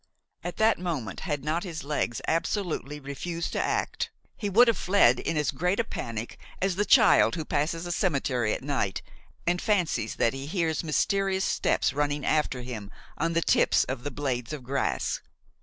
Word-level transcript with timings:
At 0.43 0.57
that 0.57 0.79
moment, 0.79 1.19
had 1.19 1.43
not 1.43 1.61
his 1.63 1.83
legs 1.83 2.21
absolutely 2.27 2.99
refused 2.99 3.53
to 3.53 3.61
act, 3.61 4.09
he 4.35 4.49
would 4.49 4.67
have 4.67 4.75
fled 4.75 5.19
in 5.19 5.37
as 5.37 5.51
great 5.51 5.79
a 5.79 5.83
panic 5.83 6.39
as 6.59 6.75
the 6.75 6.85
child 6.85 7.35
who 7.35 7.45
passes 7.45 7.85
a 7.85 7.91
cemetery 7.91 8.51
at 8.51 8.63
night 8.63 9.03
and 9.45 9.61
fancies 9.61 10.15
that 10.15 10.33
he 10.33 10.47
hears 10.47 10.83
mysterious 10.83 11.45
steps 11.45 11.93
running 11.93 12.25
after 12.25 12.63
him 12.63 12.89
on 13.19 13.33
the 13.33 13.43
tips 13.43 13.83
of 13.83 14.03
the 14.03 14.09
blades 14.09 14.53
of 14.53 14.63
grass. 14.63 15.21